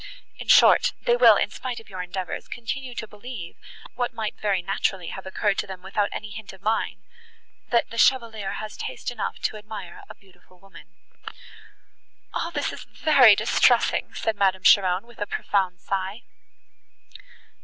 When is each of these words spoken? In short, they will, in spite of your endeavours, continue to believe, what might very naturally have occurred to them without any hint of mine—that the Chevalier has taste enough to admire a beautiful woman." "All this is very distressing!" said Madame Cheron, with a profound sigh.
In 0.39 0.47
short, 0.47 0.93
they 1.03 1.15
will, 1.15 1.35
in 1.35 1.51
spite 1.51 1.79
of 1.79 1.87
your 1.87 2.01
endeavours, 2.01 2.47
continue 2.47 2.95
to 2.95 3.07
believe, 3.07 3.55
what 3.93 4.15
might 4.15 4.33
very 4.41 4.63
naturally 4.63 5.09
have 5.09 5.27
occurred 5.27 5.59
to 5.59 5.67
them 5.67 5.83
without 5.83 6.09
any 6.11 6.31
hint 6.31 6.53
of 6.53 6.63
mine—that 6.63 7.91
the 7.91 7.99
Chevalier 7.99 8.53
has 8.53 8.75
taste 8.75 9.11
enough 9.11 9.37
to 9.43 9.57
admire 9.57 10.01
a 10.09 10.15
beautiful 10.15 10.57
woman." 10.59 10.95
"All 12.33 12.49
this 12.49 12.73
is 12.73 12.83
very 12.85 13.35
distressing!" 13.35 14.11
said 14.15 14.35
Madame 14.37 14.63
Cheron, 14.63 15.05
with 15.05 15.19
a 15.19 15.27
profound 15.27 15.79
sigh. 15.79 16.23